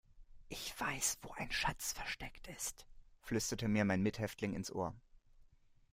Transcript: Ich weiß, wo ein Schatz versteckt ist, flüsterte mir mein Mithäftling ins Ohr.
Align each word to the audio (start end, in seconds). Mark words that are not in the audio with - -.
Ich 0.49 0.73
weiß, 0.79 1.19
wo 1.21 1.29
ein 1.33 1.51
Schatz 1.51 1.93
versteckt 1.93 2.47
ist, 2.47 2.87
flüsterte 3.19 3.67
mir 3.67 3.85
mein 3.85 4.01
Mithäftling 4.01 4.55
ins 4.55 4.71
Ohr. 4.71 4.95